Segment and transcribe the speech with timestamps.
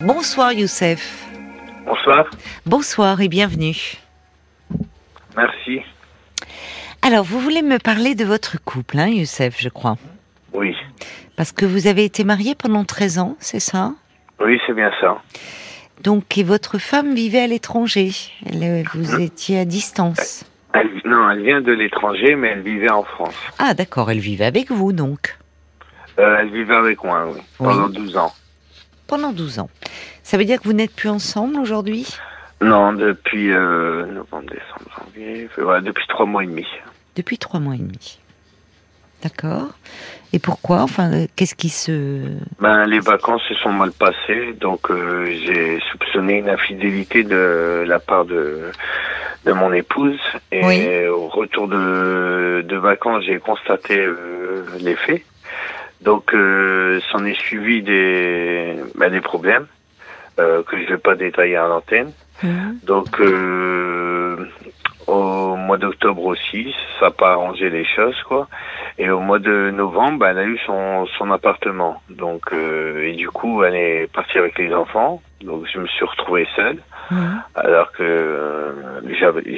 [0.00, 1.26] Bonsoir Youssef.
[1.84, 2.30] Bonsoir.
[2.66, 3.76] Bonsoir et bienvenue.
[5.36, 5.80] Merci.
[7.02, 9.96] Alors, vous voulez me parler de votre couple, hein, Youssef, je crois
[10.52, 10.74] Oui.
[11.36, 13.92] Parce que vous avez été marié pendant 13 ans, c'est ça?
[14.40, 15.20] Oui, c'est bien ça.
[16.02, 18.10] Donc, et votre femme vivait à l'étranger.
[18.54, 19.18] Euh, Vous Hein?
[19.20, 20.44] étiez à distance.
[20.72, 23.34] Elle, non, elle vient de l'étranger, mais elle vivait en France.
[23.58, 25.36] Ah, d'accord, elle vivait avec vous, donc,
[26.18, 27.94] Euh, elle vivait avec moi, oui, pendant Oui.
[27.94, 28.32] 12 ans.
[29.10, 29.68] Pendant 12 ans.
[30.22, 32.06] Ça veut dire que vous n'êtes plus ensemble aujourd'hui?
[32.62, 36.66] Non, depuis euh, novembre, décembre, janvier, février, depuis trois mois et demi.
[37.16, 38.20] Depuis trois mois et demi.
[39.22, 39.68] D'accord.
[40.32, 40.82] Et pourquoi?
[40.82, 42.22] Enfin, euh, qu'est-ce qui se...
[42.60, 47.98] Ben, les vacances se sont mal passées, donc euh, j'ai soupçonné une infidélité de la
[47.98, 48.70] part de,
[49.44, 50.20] de mon épouse.
[50.52, 51.06] Et Oui.
[51.08, 55.22] au retour de, de vacances, j'ai constaté euh, les faits.
[56.02, 59.66] Donc, euh, s'en est suivi des, ben, des problèmes
[60.38, 62.12] euh, que je vais pas détailler à l'antenne.
[62.42, 62.78] Mhm.
[62.84, 64.36] Donc, euh,
[65.70, 68.48] mois d'octobre aussi, ça n'a pas arrangé les choses, quoi.
[68.98, 72.02] Et au mois de novembre, elle a eu son, son appartement.
[72.10, 75.22] Donc, euh, et du coup, elle est partie avec les enfants.
[75.42, 76.78] Donc, je me suis retrouvé seul.
[77.54, 78.72] Alors que euh,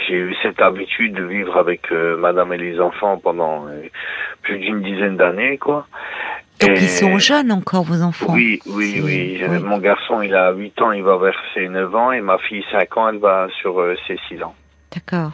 [0.06, 3.88] j'ai eu cette habitude de vivre avec euh, madame et les enfants pendant euh,
[4.42, 5.86] plus d'une dizaine d'années, quoi.
[6.60, 9.42] Donc, Et- ils sont jeunes encore, vos enfants oui, oui, oui.
[9.48, 9.58] Oui.
[9.62, 12.64] Mon garçon, il a 8 ans, il va vers ses 9 ans, et ma fille,
[12.70, 13.74] 5 ans, elle va sur
[14.06, 14.54] ses 6 ans.
[14.94, 15.32] D'accord.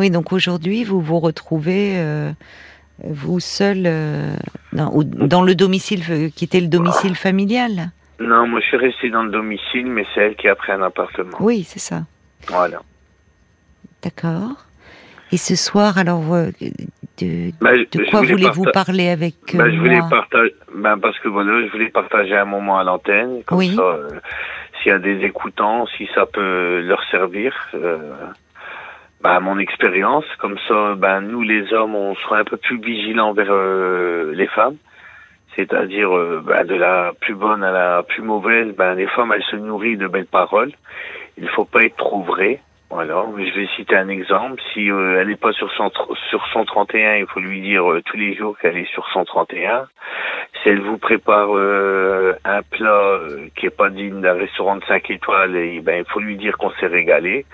[0.00, 2.30] Oui, donc aujourd'hui, vous vous retrouvez, euh,
[3.04, 4.32] vous seul, euh,
[4.72, 9.24] dans, le domicile euh, qui était le domicile familial Non, moi, je suis resté dans
[9.24, 11.36] le domicile, mais c'est elle qui a pris un appartement.
[11.40, 12.04] Oui, c'est ça.
[12.48, 12.80] Voilà.
[14.02, 14.64] D'accord.
[15.32, 16.46] Et ce soir, alors, euh,
[17.18, 21.66] de, je quoi voulez-vous parta- parler avec ben, je voulais partager, ben, parce que voilà,
[21.66, 23.76] je voulais partager un moment à l'antenne, comme Oui.
[23.76, 23.98] ça,
[24.82, 27.52] s'il y a des écoutants, si ça peut leur servir,
[29.22, 33.32] ben, mon expérience, comme ça, ben, nous les hommes, on soit un peu plus vigilants
[33.32, 34.76] vers euh, les femmes.
[35.56, 39.42] C'est-à-dire, euh, ben, de la plus bonne à la plus mauvaise, ben, les femmes, elles
[39.44, 40.72] se nourrissent de belles paroles.
[41.36, 42.60] Il faut pas être trop vrai.
[42.88, 44.60] Voilà, je vais citer un exemple.
[44.72, 48.16] Si euh, elle n'est pas sur tr- sur 131, il faut lui dire euh, tous
[48.16, 49.86] les jours qu'elle est sur 131.
[50.62, 54.84] Si elle vous prépare euh, un plat euh, qui est pas digne d'un restaurant de
[54.86, 57.46] 5 étoiles, et, ben, il faut lui dire qu'on s'est régalé.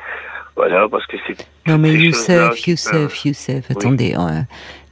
[0.56, 1.36] Voilà, parce que c'est...
[1.66, 4.40] Non mais Youssef, Youssef, Youssef, attendez, euh,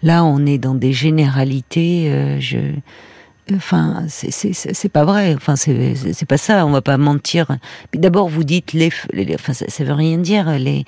[0.03, 2.59] là on est dans des généralités, euh, je...
[3.53, 5.35] Enfin, c'est- c'est c'est- c'est pas vrai.
[5.35, 6.65] Enfin, c'est pas ça.
[6.65, 7.47] On va pas mentir.
[7.93, 10.51] D'abord, vous dites les, les- enfin, ça, ça veut rien dire.
[10.59, 10.85] Les,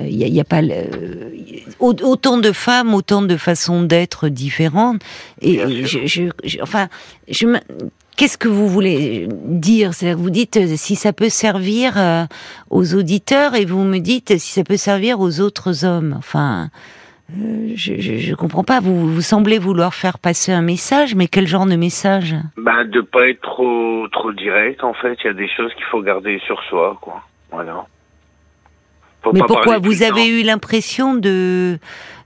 [0.00, 1.32] il y, a, y a pas le-
[1.80, 5.02] au- autant de femmes, autant de façons d'être différentes.
[5.42, 6.88] Et je, je, je- enfin,
[7.28, 7.60] je me-
[8.16, 9.92] Qu'est-ce que vous voulez dire?
[10.16, 12.26] Vous dites euh, si ça peut servir euh,
[12.68, 16.16] aux auditeurs et vous me dites si ça peut servir aux autres hommes.
[16.18, 16.68] Enfin,
[17.30, 18.80] euh, je, je, je comprends pas.
[18.80, 22.34] Vous, vous semblez vouloir faire passer un message, mais quel genre de message?
[22.56, 25.16] Ben, de pas être trop trop direct, en fait.
[25.24, 27.22] Il y a des choses qu'il faut garder sur soi, quoi.
[27.50, 27.84] Voilà.
[29.22, 30.06] Faut Mais pourquoi vous temps.
[30.14, 31.78] avez eu l'impression de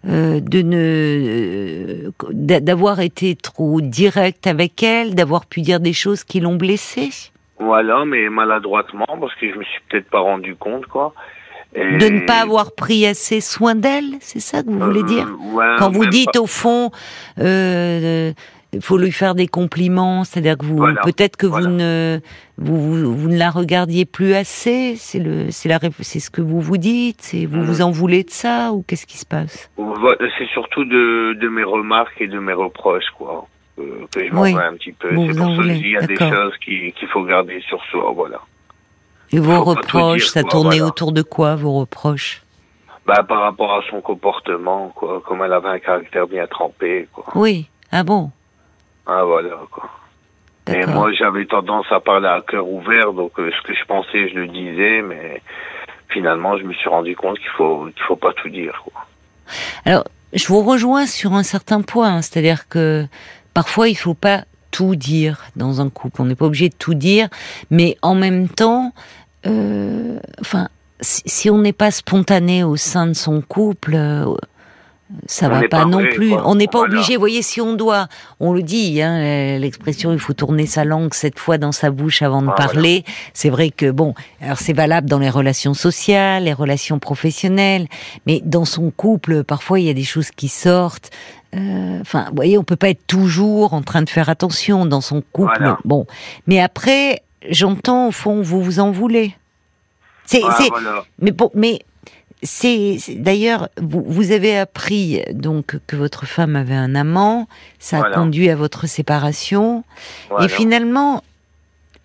[0.09, 5.93] euh, de ne euh, d'a- d'avoir été trop direct avec elle, d'avoir pu dire des
[5.93, 7.11] choses qui l'ont blessée,
[7.59, 11.15] Voilà, mais maladroitement, parce que je me suis peut-être pas rendu compte, quoi.
[11.75, 15.07] Et- de ne pas avoir pris assez soin d'elle, c'est ça que vous voulez Euh,
[15.07, 16.91] dire ouais, Quand vous dites pas- au fond,
[17.39, 18.33] euh,
[18.75, 21.69] il faut lui faire des compliments, c'est-à-dire que vous, Voilà, peut-être que voilà.
[21.69, 22.21] vous ne,
[22.59, 24.95] vous, vous, vous ne la regardiez plus assez.
[24.97, 27.19] C'est le, c'est la, c'est ce que vous vous dites.
[27.21, 29.71] C'est vous vous en voulez de ça ou qu'est-ce qui se passe
[30.39, 33.47] C'est surtout de, de mes remarques et de mes reproches, quoi.
[33.79, 34.55] euh, que je m'en Oui.
[34.55, 35.09] un petit peu.
[35.09, 38.39] C'est pour ça il y a des choses qui- qu'il faut garder sur soi, voilà.
[39.33, 40.87] Et vos reproches, dire, ça quoi, tournait voilà.
[40.87, 42.43] autour de quoi vos reproches?
[43.07, 45.23] Bah, par rapport à son comportement, quoi.
[45.27, 47.25] Comme elle avait un caractère bien trempé, quoi.
[47.35, 47.69] Oui.
[47.91, 48.31] Ah bon?
[49.07, 49.89] Ah, voilà, quoi.
[50.69, 54.29] Et moi, j'avais tendance à parler à cœur ouvert, donc euh, ce que je pensais,
[54.29, 55.43] je le disais, mais
[56.09, 59.07] finalement, je me suis rendu compte qu'il faut, qu'il faut pas tout dire, quoi.
[59.85, 63.07] Alors, je vous rejoins sur un certain point, hein, c'est-à-dire que
[63.55, 66.23] parfois il faut pas tout dire dans un couple.
[66.23, 67.29] On n'est pas obligé de tout dire,
[67.71, 68.93] mais en même temps,
[69.47, 70.69] euh, enfin,
[71.01, 73.95] si, si on n'est pas spontané au sein de son couple.
[73.95, 74.27] euh,
[75.27, 76.31] ça On va pas, pas non plus.
[76.31, 76.43] quoi.
[76.49, 76.95] On n'est pas Voilà.
[76.95, 77.15] obligé.
[77.17, 78.09] Vous voyez, si on doit,
[78.41, 82.23] on le dit, hein, l'expression il faut tourner sa langue sept fois dans sa bouche
[82.23, 82.73] avant de Ah, voilà.
[82.73, 83.05] parler.
[83.35, 87.89] C'est vrai que bon, alors c'est valable dans les relations sociales, les relations professionnelles,
[88.27, 91.11] mais dans son couple, parfois il y a des choses qui sortent.
[91.55, 95.03] Euh, Enfin, vous voyez, on peut pas être toujours en train de faire attention dans
[95.03, 95.57] son couple.
[95.59, 95.77] Voilà.
[95.85, 96.07] Bon,
[96.47, 99.35] mais après, j'entends au fond, vous vous en voulez.
[100.25, 101.05] C'est, Ah, c'est- voilà.
[101.21, 101.81] mais bon, mais
[102.43, 107.49] c'est d'ailleurs vous, vous avez appris donc que votre femme avait un amant,
[107.79, 109.85] ça a conduit à votre séparation
[110.31, 110.47] Voilà.
[110.47, 111.23] et finalement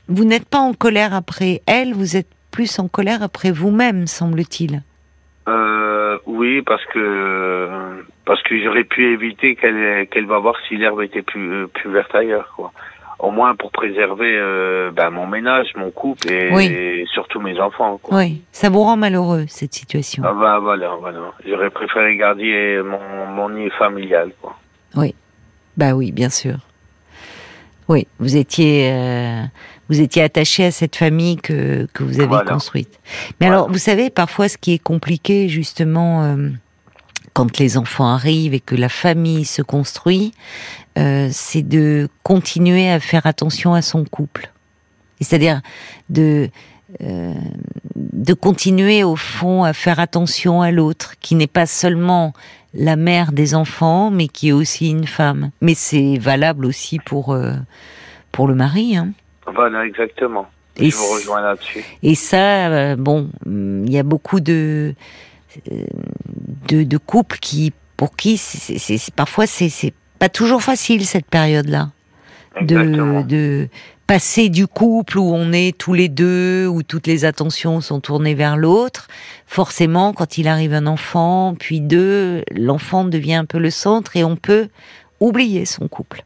[0.07, 4.81] vous n'êtes pas en colère après elle, vous êtes plus en colère après vous-même, semble-t-il.
[5.48, 7.69] Euh, oui, parce que
[8.25, 11.89] parce que j'aurais pu éviter qu'elle qu'elle va voir si l'herbe était plus euh, plus
[11.92, 12.72] verte ailleurs, quoi.
[13.19, 16.65] Au moins pour préserver euh, ben, mon ménage, mon couple et, Oui.
[16.67, 17.97] et surtout mes enfants.
[18.01, 18.17] Quoi.
[18.19, 20.21] Oui, ça vous rend malheureux cette situation.
[20.25, 21.19] Ah bah voilà, voilà.
[21.47, 24.55] J'aurais préféré garder mon mon nid familial, quoi.
[25.77, 26.55] Bah oui, bien sûr.
[27.87, 29.43] Oui, vous étiez, euh,
[29.89, 32.51] vous étiez attaché à cette famille que, que vous avez Voilà.
[32.51, 32.99] construite.
[33.39, 33.53] Mais Voilà.
[33.61, 36.49] alors, vous savez, parfois, ce qui est compliqué, justement, euh,
[37.38, 40.31] quand les enfants arrivent et que la famille se construit,
[40.98, 44.50] euh, c'est de continuer à faire attention à son couple.
[45.22, 45.62] C'est-à-dire
[46.10, 46.50] de
[47.00, 47.34] euh,
[47.95, 52.34] de continuer au fond à faire attention à l'autre, qui n'est pas seulement
[52.74, 55.51] la mère des enfants, mais qui est aussi une femme.
[55.62, 57.54] Mais c'est valable aussi pour euh,
[58.31, 58.98] pour le mari.
[58.98, 59.10] Hein.
[59.45, 60.48] Voilà, exactement.
[60.78, 61.86] Et Je vous rejoins là-dessus.
[62.01, 64.95] Et ça, euh, bon, il y a beaucoup de
[66.68, 71.92] de, de couples qui, pour qui, c'est, parfois c'est, pas toujours facile cette période-là
[72.62, 73.69] de, de
[74.07, 78.34] passer du couple où on est tous les deux, où toutes les attentions sont tournées
[78.34, 79.07] vers l'autre.
[79.45, 84.24] Forcément, quand il arrive un enfant, puis deux, l'enfant devient un peu le centre et
[84.24, 84.69] on peut
[85.19, 86.24] oublier son couple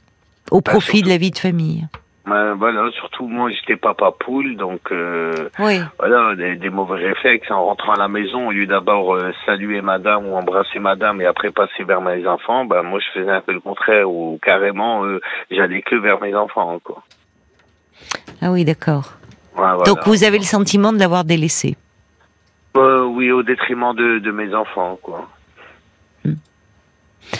[0.51, 1.87] au Bah, profit de la vie de famille.
[2.27, 5.81] Ouais, voilà, surtout moi j'étais papa poule, donc euh, Oui.
[5.97, 9.81] voilà, des, des mauvais réflexes en rentrant à la maison, au lieu d'abord euh, saluer
[9.81, 13.41] madame ou embrasser madame et après passer vers mes enfants, bah moi je faisais un
[13.41, 15.19] peu le contraire ou carrément euh,
[15.49, 17.01] j'allais que vers mes enfants quoi.
[18.39, 19.13] Ah oui, d'accord.
[19.55, 19.83] Ouais, voilà.
[19.85, 21.75] Donc vous avez le sentiment de l'avoir délaissé?
[22.77, 25.27] Euh, oui, au détriment de, de mes enfants quoi.
[26.23, 26.35] Hmm.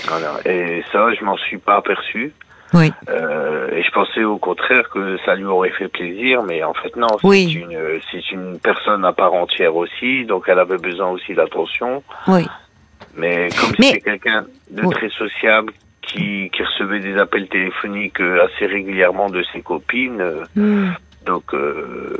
[0.08, 0.40] Voilà.
[0.46, 2.34] Et ça, je m'en suis pas aperçu.
[2.74, 2.92] Oui.
[3.10, 6.96] Euh, et je pensais au contraire que ça lui aurait fait plaisir, mais en fait
[6.96, 7.08] non.
[7.24, 7.50] Oui.
[7.52, 12.04] C'est une, c'est une personne à part entière aussi, donc elle avait besoin aussi d'attention.
[12.28, 12.48] Oui.
[13.16, 14.94] Mais comme Mais- c'était quelqu'un de Oui.
[14.96, 20.44] très sociable, qui, qui recevait des appels téléphoniques euh, assez régulièrement de ses copines, euh,
[20.56, 20.92] Hmm.
[21.26, 22.18] donc euh,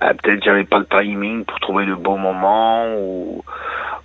[0.00, 3.42] bah, peut-être j'avais pas le timing pour trouver le bon moment ou,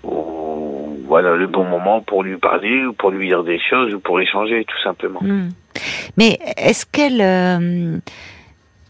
[0.04, 4.00] ou voilà le bon moment pour lui parler ou pour lui dire des choses ou
[4.00, 5.20] pour échanger tout simplement.
[5.22, 5.50] Hmm.
[6.18, 7.98] Mais est-ce qu'elle, euh,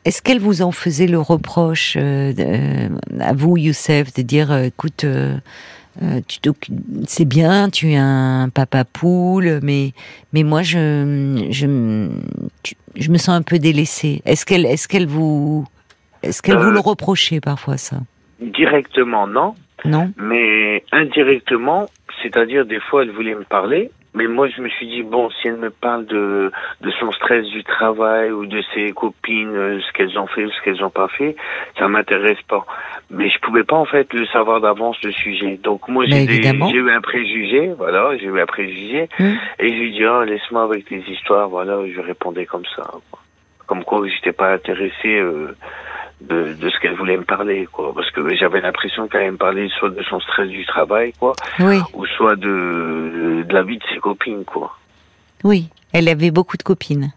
[0.06, 4.64] est-ce qu'elle vous en faisait le reproche euh, de- à vous, Youssef, de dire, euh,
[4.64, 5.38] écoute, euh,
[6.02, 6.40] euh, tu
[7.06, 9.92] c'est bien, tu es un papa poule, mais
[10.32, 12.08] mais moi je je
[12.64, 14.22] tu- je me sens un peu délaissée.
[14.26, 15.66] Est-ce qu'elle est-ce qu'elle vous
[16.24, 17.98] est-ce qu'elle vous Euh, le reprochait parfois ça?
[18.40, 20.12] Directement non, Non.
[20.18, 21.88] Mais indirectement,
[22.24, 25.48] c'est-à-dire des fois elle voulait me parler, mais moi je me suis dit bon si
[25.48, 29.92] elle me parle de de son stress du travail ou de ses copines, euh, ce
[29.94, 31.36] qu'elles ont fait ou ce qu'elles ont pas fait,
[31.78, 32.66] ça m'intéresse pas.
[33.10, 35.58] Mais je pouvais pas en fait le savoir d'avance le sujet.
[35.64, 36.70] Donc moi j'ai des- évidemment.
[36.70, 39.34] j'ai eu un préjugé, voilà, j'ai eu un préjugé Hmm.
[39.60, 42.84] et je lui dis ah laisse-moi avec tes histoires, voilà, je répondais comme ça.
[43.10, 43.20] quoi.
[43.68, 45.56] Comme quoi j'étais pas intéressé euh,
[46.30, 47.94] de, de ce qu'elle voulait me parler, quoi.
[47.94, 51.34] Parce que j'avais l'impression qu'elle allait me parler soit de son stress du travail, quoi,
[51.60, 54.76] Oui, ou soit de, de la vie de ses copines, quoi.
[55.44, 55.70] oui.
[55.94, 57.12] Elle avait beaucoup de copines.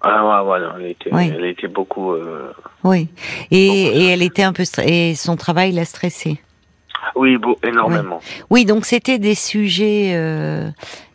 [0.00, 1.30] Ah ouais, voilà, elle était, Oui.
[1.32, 2.12] elle était beaucoup.
[2.12, 3.08] euh, Oui.
[3.52, 6.40] Et, et elle était un peu et son travail l'a stressée.
[7.14, 8.20] Oui, beau, énormément.
[8.50, 10.70] Oui, donc c'était des sujets euh,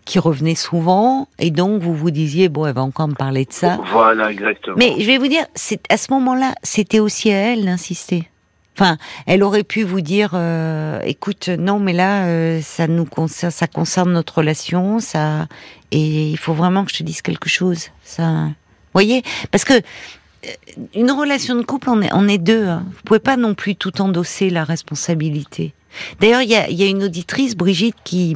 [0.05, 3.51] qui revenaient souvent, et donc vous vous disiez bon, elle va encore me parler de
[3.51, 3.79] ça.
[3.91, 4.75] Voilà, exactement.
[4.77, 8.29] Mais je vais vous dire, c'est à ce moment-là, c'était aussi à elle d'insister.
[8.77, 13.51] Enfin, elle aurait pu vous dire, euh, écoute, non, mais là, euh, ça nous concerne,
[13.51, 15.47] ça concerne notre relation, ça,
[15.91, 17.87] et il faut vraiment que je te dise quelque chose.
[18.03, 18.53] Ça, vous
[18.93, 20.49] voyez, parce que euh,
[20.93, 22.67] une relation de couple, on est, on est deux.
[22.67, 22.83] Hein.
[22.91, 25.73] Vous pouvez pas non plus tout endosser la responsabilité.
[26.19, 28.35] D'ailleurs, il y a, une auditrice, Brigitte, qui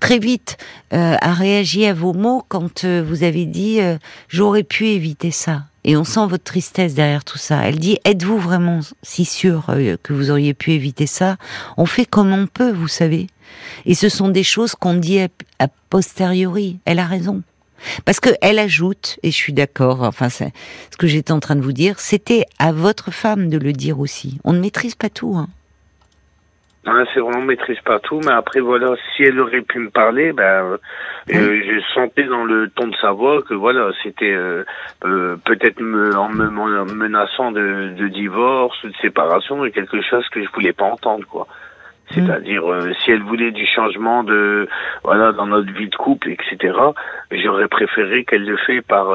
[0.00, 0.56] très vite
[0.92, 3.98] euh, a réagi à vos mots quand euh, vous avez dit euh,
[4.28, 5.64] j'aurais pu éviter ça.
[5.84, 7.62] Et on sent votre tristesse derrière tout ça.
[7.64, 9.66] Elle dit êtes-vous vraiment si sûr
[10.02, 11.36] que vous auriez pu éviter ça?
[11.76, 13.28] On fait comme on peut, vous savez.
[13.86, 16.78] Et ce sont des choses qu'on dit a, posteriori.
[16.84, 17.42] Elle a raison.
[18.04, 20.44] Parce que elle ajoute, et je suis d'accord, enfin, ce
[20.98, 24.38] que j'étais en train de vous dire, c'était à votre femme de le dire aussi.
[24.44, 25.36] On ne maîtrise pas tout.
[25.36, 25.48] Hein.
[26.88, 30.32] Hein, c'est vraiment maîtrise pas tout, mais après voilà, si elle aurait pu me parler,
[30.32, 30.78] ben, euh,
[31.28, 34.64] je sentais dans le ton de sa voix que voilà, c'était euh,
[35.04, 36.48] euh, peut-être me, en me
[36.94, 41.26] menaçant de, de divorce ou de séparation, et quelque chose que je voulais pas entendre,
[41.26, 41.46] quoi.
[42.14, 42.62] C'est-à-dire,
[43.04, 44.66] si elle voulait du changement de,
[45.04, 46.72] voilà, dans notre vie de couple, etc.,
[47.30, 49.14] j'aurais préféré qu'elle le fait par,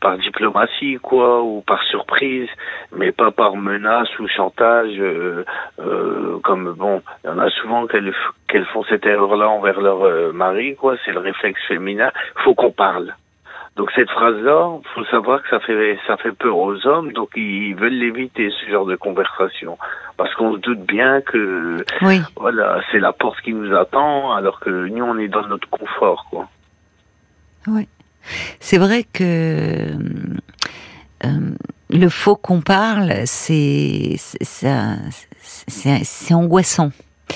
[0.00, 2.48] par diplomatie quoi ou par surprise
[2.96, 5.44] mais pas par menace ou chantage euh,
[5.78, 8.12] euh, comme bon il y en a souvent qu'elles
[8.48, 12.10] qu'elles font cette erreur là envers leur euh, mari quoi c'est le réflexe féminin
[12.44, 13.14] faut qu'on parle.
[13.76, 17.30] Donc cette phrase là faut savoir que ça fait ça fait peur aux hommes donc
[17.36, 19.78] ils veulent l'éviter ce genre de conversation.
[20.16, 22.20] Parce qu'on se doute bien que oui.
[22.34, 26.26] voilà c'est la porte qui nous attend alors que nous on est dans notre confort
[26.28, 26.48] quoi.
[27.68, 27.86] Oui
[28.60, 29.92] c'est vrai que
[31.24, 31.54] euh,
[31.90, 36.90] le faux qu'on parle, c'est c'est angoissant.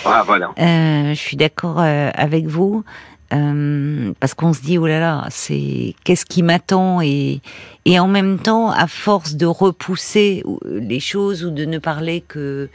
[0.04, 0.50] Ah voilà.
[0.58, 2.84] Euh, je suis d'accord euh, avec vous.
[3.32, 7.00] Euh, parce qu'on se dit oh là là, c'est qu'est-ce qui m'attend?
[7.00, 7.40] Et
[7.84, 12.68] et en même temps, à force de repousser les choses ou de ne parler que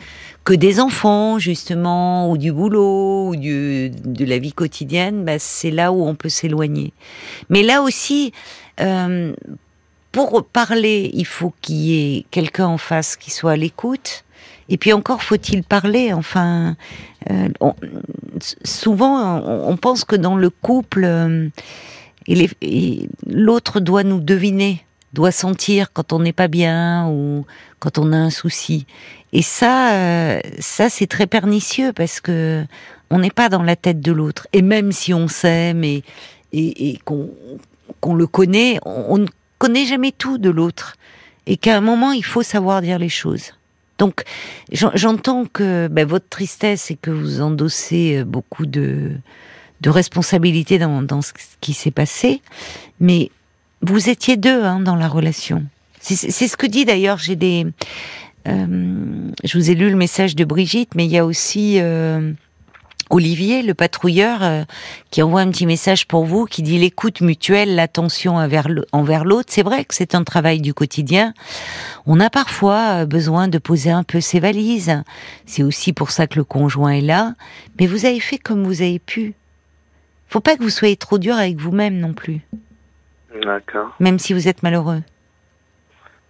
[0.43, 5.71] que des enfants justement ou du boulot ou du, de la vie quotidienne, bah, c'est
[5.71, 6.93] là où on peut s'éloigner.
[7.49, 8.31] Mais là aussi,
[8.79, 9.33] euh,
[10.11, 14.23] pour parler, il faut qu'il y ait quelqu'un en face qui soit à l'écoute.
[14.69, 16.13] Et puis encore faut-il parler.
[16.13, 16.75] Enfin,
[17.29, 17.49] euh,
[18.63, 21.49] souvent on, pense que dans le couple, euh,
[23.25, 27.45] l'autre doit nous deviner, doit sentir quand on n'est pas bien ou
[27.79, 28.85] quand on a un souci.
[29.33, 32.65] Et ça, euh, ça c'est très pernicieux parce que
[33.09, 34.47] on n'est pas dans la tête de l'autre.
[34.51, 36.03] Et même si on s'aime et,
[36.51, 39.27] et, qu'on le connaît, on ne
[39.59, 40.97] connaît jamais tout de l'autre.
[41.45, 43.53] Et qu'à un moment, il faut savoir dire les choses.
[43.97, 44.23] Donc,
[44.71, 49.11] j'entends que ben, votre tristesse et que vous endossez euh, beaucoup de,
[49.81, 52.41] de responsabilités dans, dans ce qui s'est passé,
[52.99, 53.31] mais
[53.81, 55.63] vous étiez deux hein, dans la relation.
[55.99, 57.65] C'est ce que dit d'ailleurs, j'ai des...
[58.47, 61.79] Euh, je vous ai lu le message de Brigitte, mais il y a aussi...
[61.79, 62.31] Euh,
[63.09, 64.63] Olivier, le patrouilleur, euh,
[65.11, 69.49] qui envoie un petit message pour vous, qui dit l'écoute mutuelle, l'attention envers l'autre.
[69.49, 71.33] C'est vrai que c'est un travail du quotidien.
[72.05, 75.01] On a parfois euh, besoin de poser un peu ses valises.
[75.45, 77.33] C'est aussi pour ça que le conjoint est là.
[77.79, 79.33] Mais vous avez fait comme vous avez pu.
[80.27, 82.41] Faut pas que vous soyez trop dur avec vous-même non plus.
[83.43, 83.95] D'accord.
[83.99, 85.01] Même si vous êtes malheureux.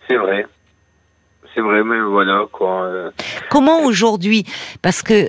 [0.07, 0.46] C'est vrai
[1.57, 2.84] c'est vrai, mais voilà quoi.
[2.84, 3.12] Euh.
[3.50, 4.46] Comment aujourd'hui?
[4.84, 5.27] Parce que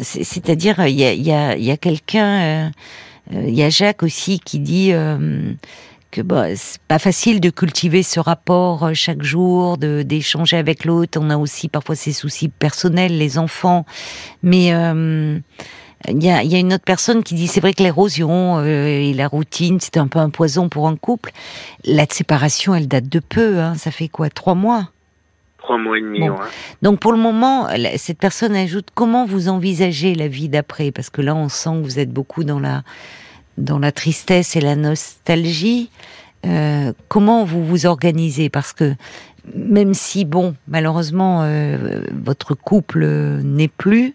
[0.00, 2.70] c'est-à-dire, il y a, y a, y a quelqu'un, euh,
[3.32, 5.52] euh, il y a Jacques aussi qui dit euh,
[6.10, 11.18] que bah, c'est pas facile de cultiver ce rapport chaque jour, de d'échanger avec l'autre.
[11.20, 13.86] On a aussi parfois ses soucis personnels, les enfants,
[14.42, 18.62] mais il y, a, y a, une autre personne qui dit c'est vrai que l'érosion
[18.64, 21.30] et la routine c'est un peu un poison pour un couple.
[21.84, 24.28] La séparation elle date de peu, hein, ça fait quoi?
[24.28, 24.90] Trois mois?
[25.64, 26.20] Trois mois et demi,
[26.82, 30.90] Donc pour le moment, cette personne ajoute comment vous envisagez la vie d'après?
[30.90, 32.82] Parce que là, on sent que vous êtes beaucoup dans la,
[33.56, 35.88] dans la tristesse et la nostalgie.
[36.44, 38.50] Euh, comment vous vous organisez?
[38.50, 38.94] Parce que
[39.54, 43.06] même si, bon, malheureusement, euh, votre couple
[43.42, 44.14] n'est plus,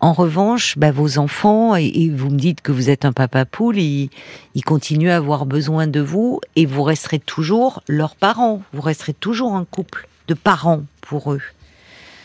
[0.00, 3.76] en revanche, bah, vos enfants, et, vous me dites que vous êtes un papa poule,
[3.76, 4.08] ils,
[4.54, 9.12] ils continuent à avoir besoin de vous, et vous resterez toujours leurs parents, vous resterez
[9.12, 11.42] toujours un couple de parents pour eux.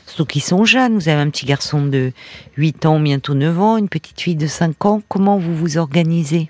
[0.06, 0.96] Surtout qu'ils sont jeunes.
[0.96, 2.12] Vous avez un petit garçon de
[2.58, 5.02] 8 ans, bientôt 9 ans, une petite fille de 5 ans.
[5.08, 6.50] Comment vous vous organisez?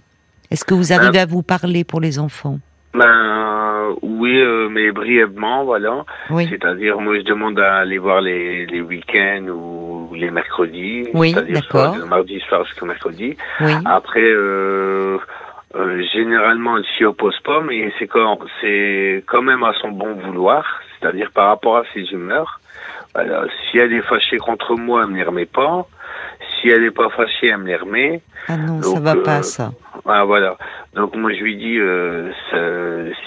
[0.49, 2.59] Est-ce que vous arrivez ben, à vous parler pour les enfants?
[2.93, 6.05] Ben, oui, euh, mais brièvement, voilà.
[6.29, 11.07] C'est-à-dire, moi, je demande à aller voir les, les week-ends ou les mercredis.
[11.13, 11.95] Oui, d'accord.
[11.97, 13.37] Le mardi soir jusqu'au mercredi.
[13.85, 15.17] Après, euh,
[15.75, 20.15] euh, généralement, elle s'y oppose pas, mais c'est quand, c'est quand même à son bon
[20.15, 22.59] vouloir c'est-à-dire par rapport à ses humeurs.
[23.15, 25.87] si elle est fâchée contre moi, elle me les remet pas.
[26.59, 28.21] Si elle n'est pas fâchée, elle me les remet.
[28.47, 29.71] Ah non, ça va pas, euh, ça.
[30.05, 30.57] Ah, voilà.
[30.95, 32.31] Donc moi, je lui dis, euh,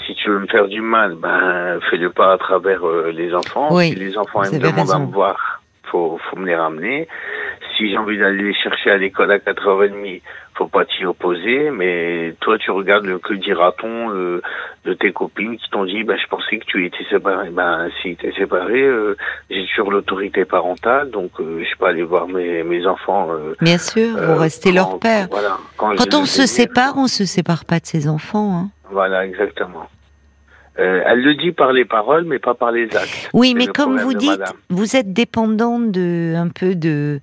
[0.06, 3.68] si tu veux me faire du mal, ben, fais-le pas à travers euh, les enfants.
[3.70, 7.08] Oui, si les enfants me demandent à me voir, faut, faut me les ramener.
[7.76, 10.22] Si j'ai envie d'aller les chercher à l'école à 4h30,
[10.56, 14.42] faut pas t'y opposer, mais toi tu regardes le que dira-t-on euh,
[14.84, 17.50] de tes copines qui t'ont dit bah je pensais que tu étais séparé.
[17.50, 19.16] Ben si tu es séparé, euh,
[19.50, 23.28] j'ai toujours l'autorité parentale, donc euh, je peux aller voir mes, mes enfants.
[23.60, 25.28] Bien sûr, vous restez leur père.
[25.76, 28.56] quand, on se sépare, on se sépare pas de ses enfants.
[28.56, 28.70] Hein.
[28.90, 29.88] Voilà, exactement.
[30.78, 33.30] Euh, elle le dit par les paroles, mais pas par les actes.
[33.32, 34.54] Oui, mais comme vous dites, madame.
[34.70, 37.20] vous êtes dépendant de un peu de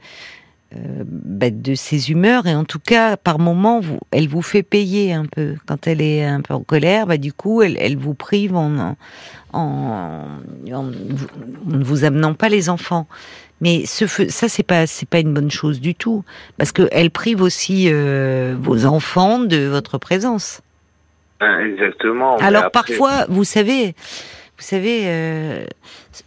[0.76, 1.04] euh,
[1.50, 5.26] de ses humeurs et en tout cas par moment vous, elle vous fait payer un
[5.26, 7.08] peu quand elle est un peu en colère.
[7.08, 8.96] Bah du coup elle, elle vous prive en
[9.54, 13.08] en, en, en ne vous amenant pas les enfants.
[13.60, 16.24] Mais ce, ça c'est pas c'est pas une bonne chose du tout
[16.58, 20.62] parce que elle prive aussi euh, vos enfants de votre présence.
[21.42, 22.38] Hein, Exactement.
[22.38, 23.88] Alors après- parfois, vous savez,
[24.58, 25.66] vous savez, euh,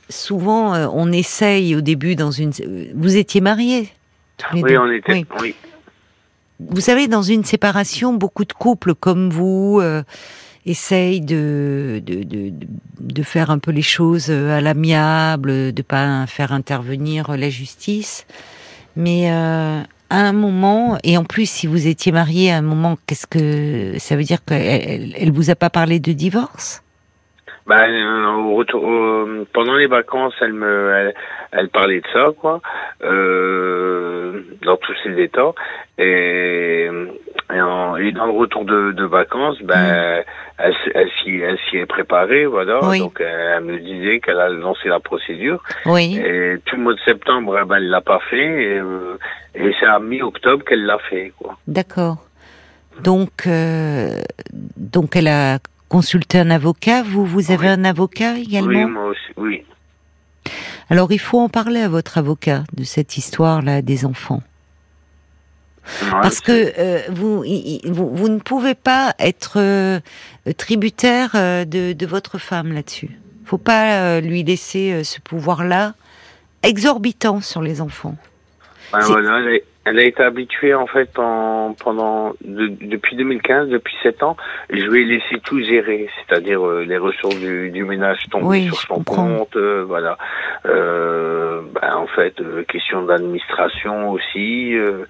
[0.09, 2.51] souvent euh, on essaye au début dans une.
[2.95, 3.89] Vous étiez mariés.
[4.37, 4.79] Tous les Oui, deux.
[4.79, 5.13] on était.
[5.13, 5.27] Oui.
[5.41, 5.55] Oui.
[6.61, 10.03] Vous savez, dans une séparation, beaucoup de couples comme vous euh,
[10.67, 12.23] essayent de, de,
[13.01, 18.25] de, faire un peu les choses euh, à l'amiable, de pas faire intervenir la justice.
[18.97, 22.97] Mais euh, à un moment, et en plus, si vous étiez mariés à un moment,
[23.07, 26.84] qu'est-ce que ça veut dire qu'elle elle, elle vous a pas parlé de divorce?
[27.67, 31.15] Bah, euh, au retour, au- pendant les vacances, elle me, elle,
[31.53, 32.61] elle parlait de ça, quoi,
[33.03, 35.53] euh, dans tous ses états.
[35.99, 36.89] Et,
[37.55, 40.23] et, en- et dans le retour de, de vacances, ben,
[40.59, 42.81] elle, s- elle s'y, elle s'y est préparée, voilà.
[42.85, 42.99] Oui.
[42.99, 45.63] Donc, elle, elle me disait qu'elle a lancé la procédure.
[45.87, 46.21] Oui.
[46.23, 48.45] Et tout le mois de septembre, eh ben, elle l'a pas fait.
[48.63, 49.17] Et, euh,
[49.55, 51.57] et c'est à mi-octobre qu'elle l'a fait, quoi.
[51.67, 52.17] D'accord.
[53.03, 54.21] Donc, euh,
[54.53, 55.59] donc elle a
[55.99, 57.03] consulté un avocat.
[57.05, 57.73] Vous, vous avez Oui.
[57.73, 59.65] un avocat également Oui, moi aussi, oui.
[60.91, 64.43] Alors, il faut en parler à votre avocat de cette histoire-là des enfants.
[66.03, 67.45] Ouais, Parce que euh, vous,
[67.85, 70.01] vous, vous ne pouvez pas être euh,
[70.57, 73.11] tributaire euh, de, de votre femme là-dessus.
[73.45, 75.95] faut pas lui laisser ce pouvoir-là
[76.65, 78.17] exorbitant sur les enfants.
[78.93, 79.41] Ben voilà,
[79.85, 84.37] elle, a été habituée en fait en, pendant de- depuis 2015, depuis 7 ans,
[84.71, 88.65] je lui ai laissé tout gérer, c'est-à-dire euh, les ressources du, du ménage tombent Oui,
[88.67, 90.17] sur son compte, euh, voilà.
[90.67, 95.05] Euh, ben, en fait, euh, question d'administration aussi, euh,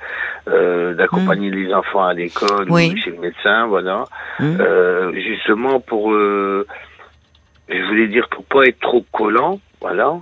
[0.49, 2.73] euh, d'accompagner les enfants à l'école Mm.
[2.73, 2.93] Oui.
[2.95, 4.05] ou chez le médecin, voilà.
[4.41, 6.67] Euh, justement pour, euh,
[7.69, 10.15] je voulais dire pour pas être trop collant, voilà,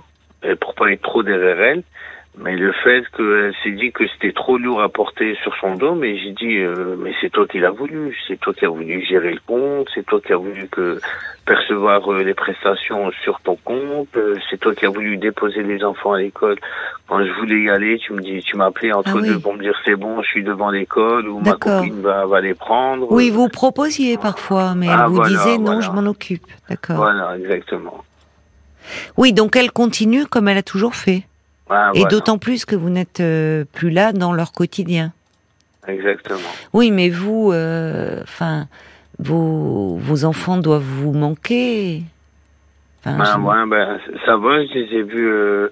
[0.43, 1.83] et pour pas être trop derrière elle.
[2.35, 5.93] Mais le fait qu'elle s'est dit que c'était trop lourd à porter sur son dos,
[5.93, 9.05] mais j'ai dit, euh, mais c'est toi qui l'as voulu, c'est toi qui as voulu
[9.05, 10.99] gérer le compte, c'est toi qui as voulu que
[11.45, 15.83] percevoir euh, les prestations sur ton compte, euh, c'est toi qui as voulu déposer les
[15.83, 16.57] enfants à l'école.
[17.07, 19.27] Quand je voulais y aller, tu me dis, tu appelé entre Ah oui.
[19.29, 22.41] deux pour me dire c'est bon, je suis devant l'école ou ma copine va, va
[22.41, 23.11] les prendre.
[23.11, 25.81] Oui, vous proposiez parfois, mais Ah, elle vous voilà, disait non, voilà.
[25.81, 26.47] je m'en occupe.
[26.67, 26.95] D'accord.
[26.95, 28.03] Voilà, exactement.
[29.17, 31.23] Oui, donc elle continue comme elle a toujours fait.
[31.75, 35.11] Ah, Et voilà, d'autant plus que vous n'êtes euh, plus là dans leur quotidien.
[35.87, 36.39] Exactement.
[36.73, 38.67] Oui, mais vous, euh, enfin,
[39.19, 42.03] vos, vos enfants doivent vous manquer.
[43.05, 45.67] Enfin, Ben, je- ouais, ben, ça va, je les ai vus euh,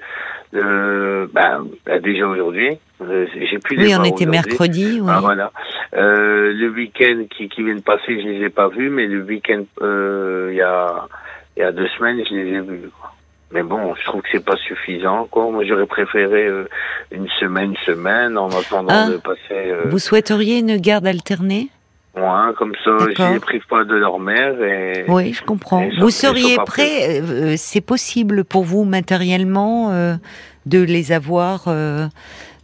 [0.55, 1.65] euh, ben,
[2.01, 2.77] déjà aujourd'hui.
[3.01, 4.99] Euh, J'ai pu les oui, on était mercredi.
[5.01, 5.07] Oui.
[5.09, 5.51] Ah, voilà.
[5.93, 9.23] Euh, le week-end qui, qui vient de passer, je les ai pas vus, mais le
[9.23, 11.07] week-end, il y a,
[11.55, 12.89] il y a deux semaines, je les ai vus.
[12.99, 13.10] quoi.
[13.53, 15.27] Mais bon, je trouve que c'est pas suffisant.
[15.29, 15.51] Quoi.
[15.51, 16.67] Moi, j'aurais préféré euh,
[17.11, 19.09] une semaine, semaine, en attendant Ah.
[19.09, 19.39] de passer.
[19.51, 21.69] Euh, Vous souhaiteriez une garde alternée?
[22.15, 24.61] Ouais, comme ça, je les prive pas de leur mère.
[24.61, 25.81] Et, Oui, je comprends.
[25.81, 30.15] Et Vous et seriez prêt euh, C'est possible pour vous matériellement euh,
[30.65, 32.07] de les avoir euh, euh,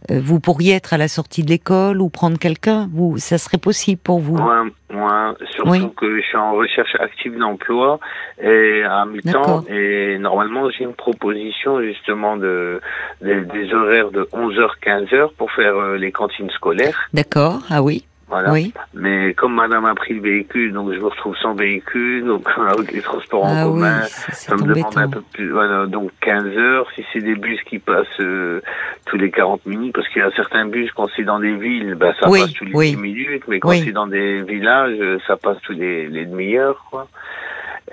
[0.08, 4.00] Vous pourriez être à la sortie de l'école ou prendre quelqu'un Vous, ça serait possible
[4.02, 5.90] pour vous Moi, moi, surtout Oui.
[5.96, 7.98] que je suis en recherche active d'emploi
[8.40, 12.80] et à mi-temps et normalement j'ai une proposition justement de,
[13.22, 17.08] de- des horaires de 11h 15h pour faire euh, les cantines scolaires.
[17.12, 17.60] D'accord.
[17.68, 18.04] Ah oui.
[18.28, 18.52] Voilà.
[18.52, 18.74] Oui.
[18.92, 22.92] Mais comme madame a pris le véhicule, donc je me retrouve sans véhicule, donc avec
[22.92, 23.72] les transports en Ah oui.
[23.80, 27.58] commun, ça, me demande un peu plus, voilà, donc 15 heures, si c'est des bus
[27.62, 28.60] qui passent euh,
[29.06, 31.94] tous les 40 minutes, parce qu'il y a certains bus, quand c'est dans des villes,
[31.94, 32.90] ben, ça Oui, passe tous les oui.
[32.90, 36.84] 10 minutes, mais quand c'est dans des villages, euh, ça passe tous les, les demi-heures,
[36.90, 37.08] quoi.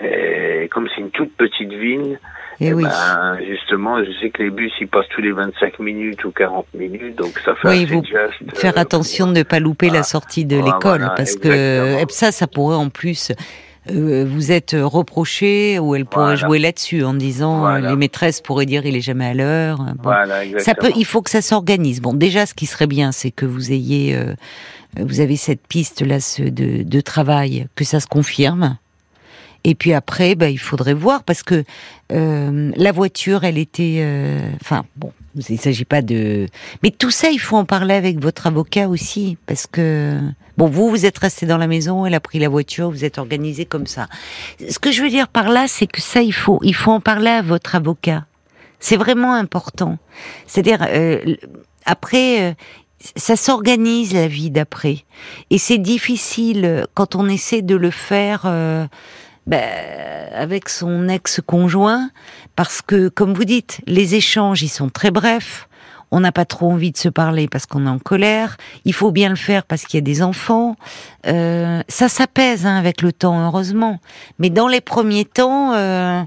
[0.04, 2.20] Et comme c'est une toute petite ville,
[2.62, 2.84] Et eh oui.
[2.84, 6.66] ben, justement, je sais que les bus, ils passent tous les 25 minutes ou 40
[6.74, 10.00] minutes, donc ça fait Oui, vous juste, Faire euh, attention de ne pas louper la
[10.00, 10.04] Ah.
[10.04, 12.00] sortie de Ah, l'école, voilà, parce que exactement.
[12.00, 13.32] et ça, ça pourrait en plus
[13.92, 16.48] euh, vous être reproché ou elle pourrait Voilà.
[16.48, 19.78] jouer là-dessus en disant euh, les maîtresses pourraient dire il est jamais à l'heure.
[19.78, 20.04] Bon.
[20.04, 22.02] Voilà, Ça peut, il faut que ça s'organise.
[22.02, 24.34] Bon, déjà, ce qui serait bien, c'est que vous ayez, euh,
[24.98, 28.78] vous avez cette piste là ce, de, de travail, que ça se confirme.
[29.68, 31.64] Et puis après, bah, il faudrait voir parce que
[32.12, 35.12] euh, la voiture, elle était, euh, enfin bon,
[35.50, 36.46] Il ne s'agit pas de.
[36.84, 40.20] Mais tout ça, il faut en parler avec votre avocat aussi, parce que
[40.56, 43.18] bon, vous, vous êtes resté dans la maison, elle a pris la voiture, vous êtes
[43.18, 44.08] organisé comme ça.
[44.70, 47.02] Ce que je veux dire par là, c'est que ça, il faut, il faut en
[47.02, 48.26] parler à votre avocat.
[48.80, 49.98] C'est vraiment important.
[50.46, 51.36] C'est-à-dire, euh,
[51.88, 52.54] après, euh,
[53.16, 55.06] ça s'organise la vie d'après,
[55.50, 58.44] et c'est difficile quand on essaie de le faire.
[58.46, 58.86] Euh,
[59.48, 62.10] ben, avec son ex-conjoint,
[62.56, 65.68] parce que, comme vous dites, les échanges, ils sont très brefs.
[66.12, 68.58] On n'a pas trop envie de se parler parce qu'on est en colère.
[68.86, 70.76] Il faut bien le faire parce qu'il y a des enfants.
[71.28, 74.00] Euh, ça s'apaise hein, avec le temps, heureusement.
[74.40, 76.22] Mais dans les premiers temps, euh,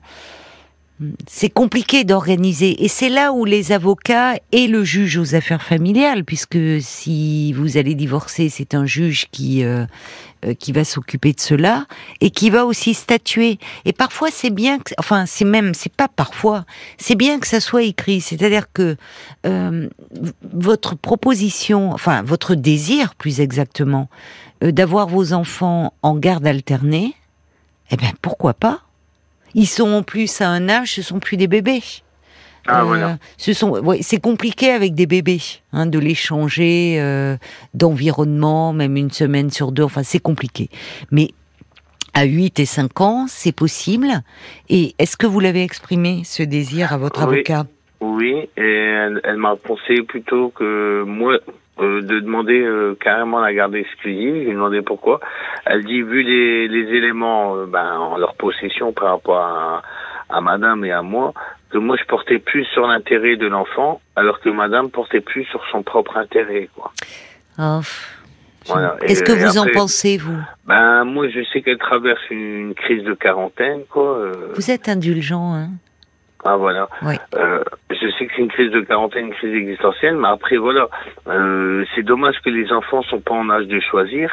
[1.26, 2.84] c'est compliqué d'organiser.
[2.84, 7.76] Et c'est là où les avocats et le juge aux affaires familiales, puisque si vous
[7.76, 9.86] allez divorcer, c'est un juge qui euh,
[10.44, 11.86] euh, qui va s'occuper de cela
[12.20, 13.58] et qui va aussi statuer.
[13.84, 16.64] Et parfois, c'est bien, que, enfin, c'est même, c'est pas parfois,
[16.96, 18.20] c'est bien que ça soit écrit.
[18.20, 18.96] C'est-à-dire que
[19.46, 19.88] euh,
[20.52, 24.08] votre proposition, enfin, votre désir, plus exactement,
[24.60, 27.14] d'avoir vos enfants en garde alternée,
[27.90, 28.82] eh ben, pourquoi pas
[29.58, 31.82] ils sont en plus à un âge, ce sont plus des bébés.
[32.68, 33.08] Ah, voilà.
[33.08, 35.40] Euh, ce sont, c'est compliqué avec des bébés
[35.72, 37.36] hein, de les changer euh,
[37.74, 39.82] d'environnement, même une semaine sur deux.
[39.82, 40.68] Enfin, c'est compliqué.
[41.10, 41.30] Mais
[42.14, 44.22] à 8 et 5 ans, c'est possible.
[44.68, 47.66] Et est-ce que vous l'avez exprimé, ce désir, à votre avocat?
[48.00, 51.38] Oui, et elle, elle m'a pensé plutôt que moi,
[51.80, 54.44] euh, de demander euh, carrément la garde exclusive.
[54.44, 55.20] J'ai demandé pourquoi.
[55.66, 59.82] Elle dit vu les, les éléments euh, ben, en leur possession par rapport à,
[60.28, 61.32] à Madame et à moi,
[61.70, 65.62] que moi je portais plus sur l'intérêt de l'enfant, alors que Madame portait plus sur
[65.70, 66.68] son propre intérêt.
[66.74, 66.92] Quoi.
[67.58, 67.80] Oh.
[68.66, 68.96] Voilà.
[69.06, 70.38] Qu'est-ce que vous en pensez, vous?
[70.66, 74.30] Ben moi, je sais qu'elle traverse une crise de quarantaine, quoi.
[74.54, 75.70] Vous êtes indulgent, hein
[76.44, 76.88] ah voilà.
[77.02, 77.16] Oui.
[77.34, 80.88] Euh, je sais que c'est une crise de quarantaine, une crise existentielle, mais après voilà,
[81.26, 84.30] euh, c'est dommage que les enfants sont pas en âge de choisir.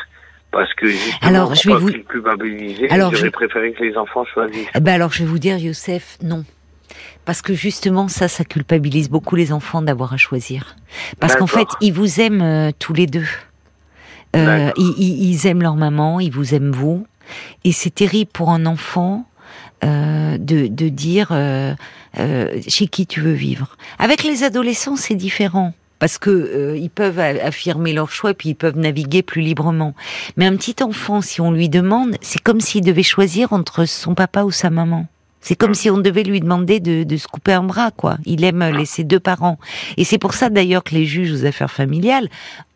[0.52, 4.70] Parce que justement, alors, je vais vous culpabiliser, alors, j'aurais préféré que les enfants choisissent.
[4.74, 6.46] Eh ben alors, je vais vous dire, Youssef, non.
[7.26, 10.78] Parce que justement, ça, ça culpabilise beaucoup les enfants d'avoir à choisir.
[11.20, 13.28] Parce qu'en fait, ils vous aiment euh, tous les deux.
[14.36, 17.06] Euh, ils, ils, aiment leur maman, ils vous aiment vous.
[17.64, 19.26] Et c'est terrible pour un enfant
[19.84, 21.74] euh, de, de, dire euh,
[22.20, 23.78] euh, chez qui tu veux vivre.
[24.00, 28.50] Avec les adolescents, c'est différent parce que euh, ils peuvent affirmer leur choix et puis
[28.50, 29.94] ils peuvent naviguer plus librement.
[30.38, 34.14] Mais un petit enfant, si on lui demande, c'est comme s'il devait choisir entre son
[34.14, 35.08] papa ou sa maman.
[35.48, 38.18] C'est comme si on devait lui demander de, de, se couper un bras, quoi.
[38.26, 39.60] Il aime laisser deux parents.
[39.96, 42.30] Et c'est pour ça d'ailleurs que les juges aux affaires familiales,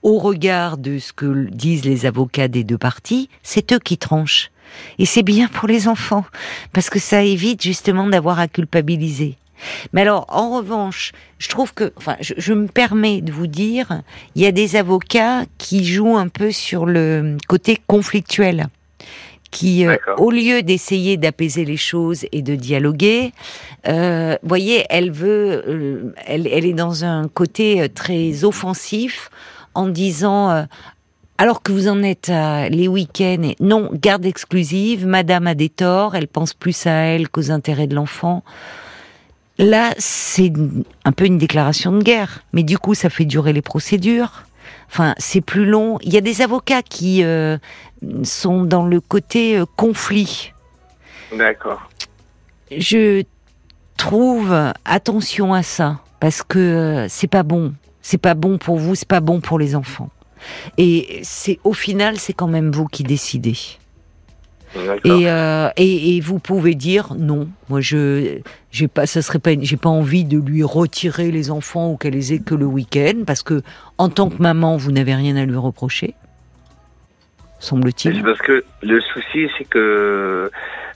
[0.03, 4.51] au regard de ce que disent les avocats des deux parties, c'est eux qui tranchent.
[4.99, 6.25] Et c'est bien pour les enfants,
[6.71, 9.35] parce que ça évite justement d'avoir à culpabiliser.
[9.91, 14.03] Mais alors, en revanche, je trouve que, enfin, je, me permets de vous dire,
[14.35, 18.67] il y a des avocats qui jouent un peu sur le côté conflictuel,
[19.51, 23.31] qui, euh, au lieu d'essayer d'apaiser les choses et de dialoguer,
[23.87, 29.29] euh, voyez, elle veut, euh, elle, elle, est dans un côté euh, très offensif
[29.73, 30.65] en disant
[31.37, 36.15] alors que vous en êtes à les week-ends, non, garde exclusive, madame a des torts,
[36.15, 38.43] elle pense plus à elle qu'aux intérêts de l'enfant.
[39.57, 40.51] Là, c'est
[41.05, 44.43] un peu une déclaration de guerre, mais du coup, ça fait durer les procédures.
[44.91, 45.97] Enfin, c'est plus long.
[46.01, 47.57] Il y a des avocats qui euh,
[48.23, 50.53] sont dans le côté euh, conflit.
[51.35, 51.89] D'accord.
[52.75, 53.23] Je
[53.97, 54.53] trouve
[54.85, 57.73] attention à ça parce que euh, c'est pas bon.
[58.01, 60.09] C'est pas bon pour vous, c'est pas bon pour les enfants.
[60.77, 63.57] Et c'est au final, c'est quand même vous qui décidez.
[64.75, 67.49] Et, euh, et, et, vous pouvez dire non.
[67.69, 71.91] Moi, je j'ai pas, ça serait pas, j'ai pas envie de lui retirer les enfants
[71.91, 73.63] ou qu'elle les ait que le week-end, parce que
[73.97, 76.13] en tant que maman, vous n'avez rien à lui reprocher,
[77.59, 78.23] semble-t-il.
[78.23, 80.49] Parce que le souci, c'est que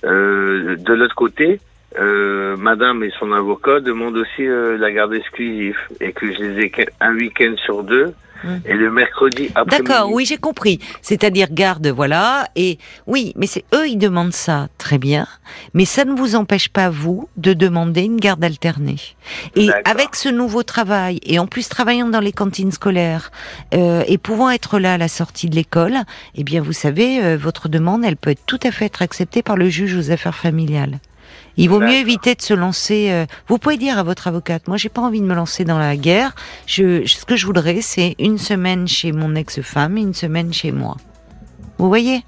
[0.03, 1.59] euh, de l'autre côté,
[1.99, 6.65] euh, Madame et son avocat demandent aussi euh, la garde exclusive et que je les
[6.65, 8.49] ai un week-end sur deux Mmh.
[8.65, 9.79] Et le mercredi après.
[9.79, 10.79] D'accord, oui, j'ai compris.
[11.01, 12.47] C'est-à-dire garde, voilà.
[12.55, 12.77] Et
[13.07, 15.27] oui, mais c'est eux, ils demandent ça, très bien.
[15.73, 18.97] Mais ça ne vous empêche pas vous de demander une garde alternée.
[19.55, 23.31] Et avec ce nouveau travail, et en plus travaillant dans les cantines scolaires
[23.73, 25.97] euh, et pouvant être là à la sortie de l'école,
[26.35, 29.41] eh bien, vous savez, euh, votre demande, elle peut être tout à fait être acceptée
[29.41, 30.99] par le juge aux affaires familiales.
[31.55, 33.09] Il vaut mieux éviter de se lancer.
[33.11, 35.77] Euh, vous pouvez dire à votre avocate, moi j'ai pas envie de me lancer dans
[35.77, 36.33] la guerre.
[36.65, 40.71] Je, ce que je voudrais, c'est une semaine chez mon ex-femme et une semaine chez
[40.71, 40.97] moi.
[41.77, 42.23] Vous voyez?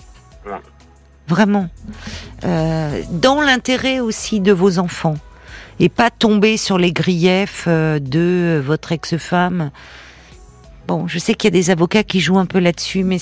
[1.27, 1.69] Vraiment.
[2.43, 5.17] Euh, dans l'intérêt aussi de vos enfants.
[5.79, 9.71] et pas tomber sur les griefs euh, de votre ex-femme.
[10.87, 13.17] Bon, je sais qu'il y a des avocats qui jouent un peu là-dessus, mais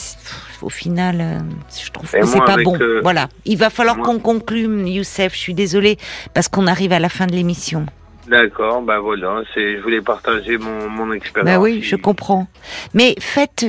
[0.61, 1.39] au final, euh,
[1.81, 2.77] je trouve que c'est pas bon.
[2.79, 5.33] Euh, voilà, il va falloir qu'on conclue, Youssef.
[5.33, 5.97] Je suis désolée
[6.33, 7.85] parce qu'on arrive à la fin de l'émission.
[8.27, 11.45] D'accord, ben voilà, c'est, je voulais partager mon, mon expérience.
[11.45, 12.47] Ben oui, je comprends.
[12.93, 13.65] Mais faites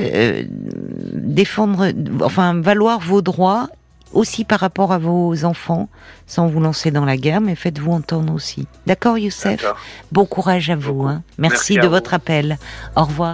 [1.13, 1.87] défendre,
[2.21, 3.67] enfin valoir vos droits
[4.15, 5.89] aussi par rapport à vos enfants,
[6.25, 8.65] sans vous lancer dans la guerre, mais faites-vous entendre aussi.
[8.87, 9.65] D'accord, Youssef?
[10.11, 11.03] Bon courage à vous.
[11.03, 11.21] Hein.
[11.37, 12.57] Merci, de votre appel.
[12.95, 13.33] Au revoir.